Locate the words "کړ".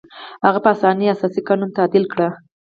2.11-2.19